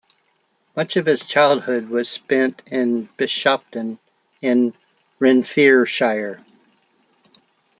Much 0.75 0.97
of 0.97 1.05
his 1.05 1.27
childhood 1.27 1.89
was 1.89 2.09
spent 2.09 2.63
in 2.71 3.07
Bishopton 3.19 3.99
in 4.41 4.73
Renfrewshire. 5.19 6.43